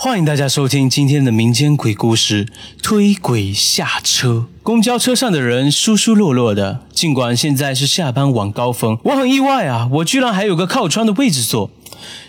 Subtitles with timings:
[0.00, 2.46] 欢迎大家收听今天的民间鬼故事
[2.80, 4.28] 《推鬼下车》。
[4.62, 11.72] 公交车上的人疏疏落落的，尽管现在是下班晚高峰，我很意外啊，我居然还有个靠窗的位置坐。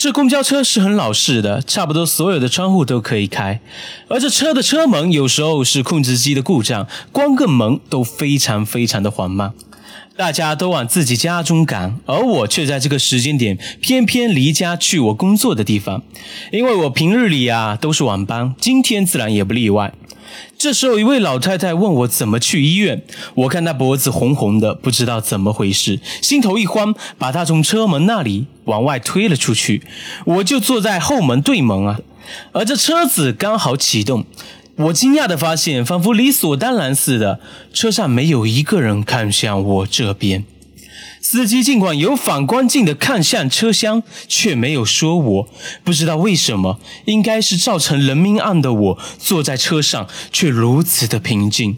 [0.00, 3.60] 这公交车是很老式的，差不多所有的窗户都可以开，
[4.08, 9.52] 而这车的车门有时候是控制机的故障，关个门都非常非常的缓慢。
[10.16, 16.02] 大家都往自己家中赶，而我却在这个时间点偏偏离家去我工作的地方，
[16.50, 19.92] 因为我平日里啊都是晚班，今天自然也不例外。
[20.58, 23.02] 这时候，一位老太太问我怎么去医院，
[23.34, 29.82] 我看她脖子红红的，不知道怎么回事，心头一慌，把她从车门那里往外推了出去。
[30.24, 32.00] 我就坐在后门对门啊，
[32.52, 34.24] 而这车子刚好启动。
[34.76, 37.40] 我惊讶的发现，仿佛理所当然似的，
[37.72, 40.44] 车上没有一个人看向我这边。
[41.22, 45.48] 司机尽管有反光镜的看向车厢，却没有说我。
[45.84, 51.76] 不知道为什么，应该是造成人命案的我，坐在车上却如此的平静。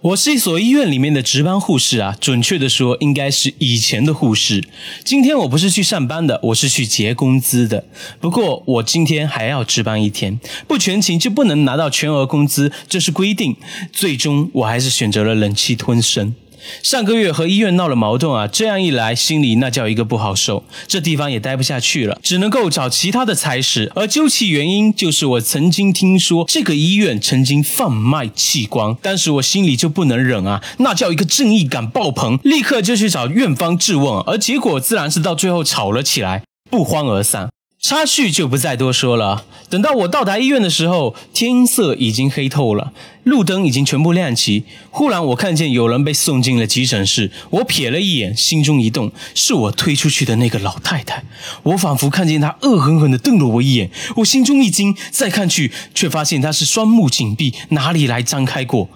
[0.00, 4.64] 我是一所医院里面的值班护士啊，准确的说，应该是以前的护士。
[5.04, 7.86] 今天我不是去上班的，我是去结工资的。
[8.20, 13.56] 不过我今天还要值班一天，不全勤就不能拿到全额工资，这是规定。
[13.92, 16.34] 最终我还是选择了忍气吞声。
[16.82, 23.90] 上个月和医院闹了矛盾啊，这样一来心里那叫一个不好受，这地方也待不下去了，只能够找其他的差事。
[23.94, 37.48] 而究其原因，就是我曾经听说这个医院曾经贩卖器官，当时我心里就不能忍啊，那叫一个正义感爆棚，立刻就去找院方质问，而结果自然是到最后吵了起来，不欢而散。
[37.86, 39.44] 插叙就不再多说了。
[39.68, 44.64] 等到我到达医院的时候，天色已经黑透了，路灯已经全部亮起。
[44.90, 47.30] 忽然，我看见有人被送进了急诊室。
[47.50, 51.24] 我瞥了一眼，心中一动，是我推出去的那个老太太。
[51.62, 58.88] 我仿佛看见她恶狠狠地瞪了我一眼，我心中一惊，再看去，却发现她是双目紧闭，哪里来张开过？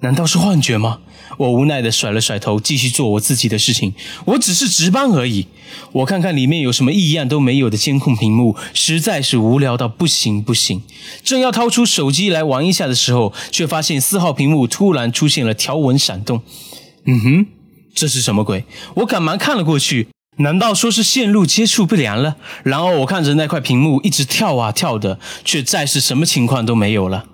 [0.00, 1.00] 难道是幻觉吗？
[1.36, 3.94] 我无奈的甩了甩头，继续做我自己的事情。
[4.24, 5.46] 我只是值班而已。
[5.92, 10.82] 我看看里面有什么异样都没有的监控屏幕，实在是无聊到不行不行。
[11.22, 16.42] 正要掏出手机来玩一下的时候，却发现四号屏幕突然出现了条纹闪动。
[17.04, 17.46] 嗯哼，
[17.94, 18.64] 这是什么鬼？
[18.96, 20.08] 我赶忙看了过去，
[20.38, 22.36] 难道说是线路接触不良了？
[22.64, 27.26] 然后我看着那块屏幕一直跳啊跳的，却再是什么情况都没有了。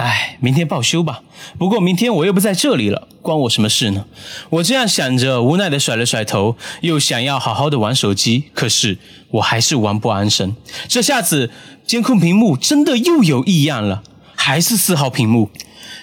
[0.00, 1.20] 唉，明天报修吧。
[1.58, 4.06] 不过明天我又不在这里了，关我什么事呢？
[4.48, 8.96] 我这样想着，无奈的甩了甩头，又想要好好的玩手机，可是
[9.32, 10.56] 我还是玩不安生。
[10.88, 11.50] 这下子
[11.86, 14.02] 监控屏幕真的又有异样了，
[14.34, 15.50] 还是四号屏幕。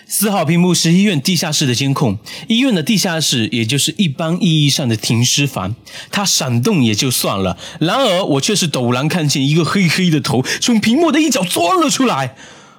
[0.06, 5.76] 四号屏幕是医院地下室的监控，医院的地下室也就是一般意义上的停尸房，
[6.12, 12.36] 它闪动也就算了，然而我却是陡然看见一个黑黑的头从屏幕的一角钻了出来，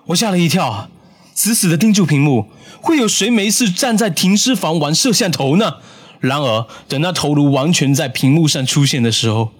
[0.06, 0.88] 我吓了一跳。
[1.38, 2.46] 死死的盯住屏幕，
[2.80, 5.74] 会有谁没事站在停尸房玩摄像头呢？
[6.18, 9.50] 然而，等那头颅完全在屏幕上出现的时候，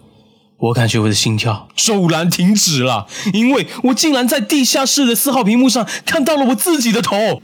[0.57, 7.41] 我感觉我的心跳骤然停止了，因为我竟然在地下室的四号屏幕上看到了我自己的头。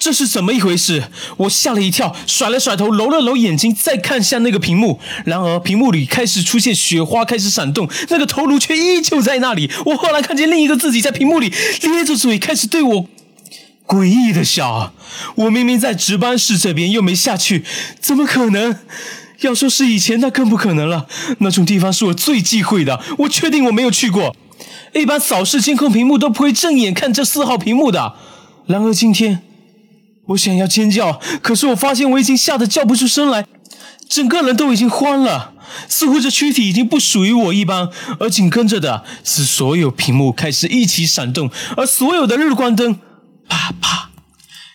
[0.00, 1.04] 这是怎么一回事？
[1.36, 4.98] 我吓了一跳，甩了甩头，揉了揉眼睛，再看向那个屏幕。
[5.24, 9.70] 然而，屏幕里开始出现雪花，开始闪动，那个头颅却依旧在那里。
[9.86, 11.52] 我后来看见另一个自己在屏幕里
[11.82, 13.06] 咧着嘴，开始对我。
[13.90, 14.92] 诡异的笑，
[15.34, 17.64] 我明明在值班室这边，又没下去，
[18.00, 18.78] 怎么可能？
[19.40, 21.08] 要说是以前，那更不可能了。
[21.38, 24.36] 那种地方是我最忌讳的，我确定我没有去过。
[24.94, 28.14] 一般扫视监控屏幕都不会正眼看这四号屏幕的。
[28.66, 29.42] 然而今天，
[30.26, 33.44] 我想要尖叫，可是我发现我已经吓得叫不出声来，
[34.08, 35.54] 整个人都已经慌了，
[35.88, 37.88] 似乎这躯体已经不属于我一般。
[38.20, 42.96] 而紧跟着的是，所有屏幕开始一起闪动，而所有的日光灯。
[43.50, 44.08] 啪啪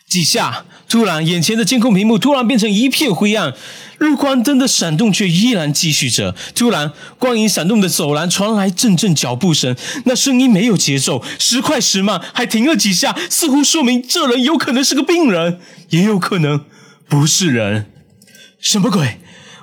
[0.08, 3.54] 几下，突然，眼前的监控屏幕突然变成一片灰暗，
[3.98, 6.36] 日光灯的闪动却依然继续着。
[6.54, 9.76] 突然，光影闪动的走廊传来阵阵脚步声，
[10.06, 16.64] 那声音没有节奏，时快时慢，还停了几下，似乎说明这人有可能是个病人，也有可能
[17.10, 17.92] 不是人。
[18.60, 19.20] 什么鬼？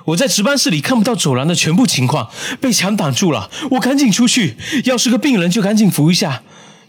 [0.07, 2.29] 我在值班室里看不到走廊的全部情况，
[2.59, 3.49] 被墙挡住了。
[3.71, 6.43] 我赶紧出去，要是个病人就赶紧扶一下。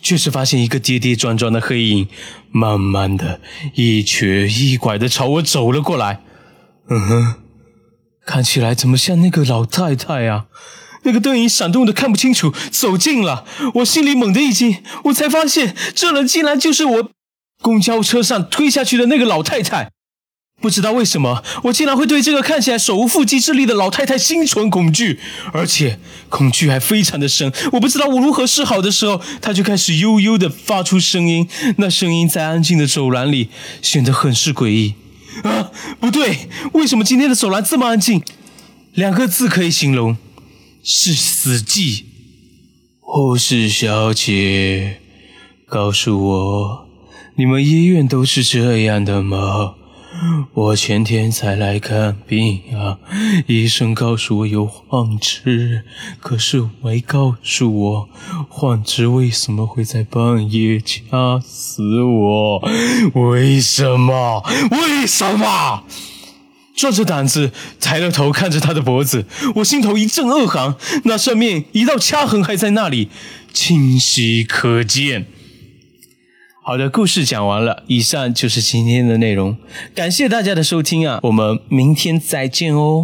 [0.05, 2.07] 却是发现一个跌跌撞撞的黑影，
[2.53, 3.41] 慢慢的
[3.75, 6.21] 一瘸一拐的朝我走了过来。
[6.91, 7.35] 嗯哼，
[8.27, 10.45] 看起来怎么像那个老太太啊？
[11.05, 13.47] 那个灯影闪动的看不清楚，走近了，
[13.77, 17.11] 我心里猛地一惊，我才发现这人竟然就是我
[17.63, 19.91] 公交车上推下去的那个老太太。
[20.65, 25.21] 不知道为什么，我竟然会对这个看起来手无缚鸡之力的老太太心存恐惧，
[25.53, 26.01] 而且
[26.31, 27.53] 恐惧还非常的深。
[27.73, 31.47] 我不知道我如何是好的时候，她就开始悠悠的发出声音，
[31.77, 33.51] 那声音在安静的走廊里
[33.83, 34.95] 显得很是诡异。
[35.43, 35.71] 啊，
[36.01, 38.23] 不对，为什么今天的走廊这么安静？
[38.95, 40.17] 两个字可以形容，
[40.83, 42.05] 是死寂。
[43.01, 45.03] 护士小姐，
[45.67, 46.89] 告诉我，
[47.37, 49.75] 你们医院都是这样的吗？
[50.57, 52.99] 我前天才来看病啊，
[53.49, 55.83] 医生告诉我有幻肢，
[56.21, 58.09] 可是没告诉我
[58.49, 62.63] 幻肢为什么会在半夜掐死我？
[63.15, 64.45] 为什么？
[64.71, 65.83] 为什么？
[66.77, 67.51] 壮着胆子
[67.81, 69.27] 抬了头看着他的脖子，
[69.57, 73.11] 我心头一阵恶寒，那上面一道掐痕还在那里，
[73.53, 75.27] 清晰可见。
[76.67, 79.55] 好的，故事讲完了，以上就是今天的内容，
[79.95, 83.03] 感谢大家的收听啊，我们明天再见哦。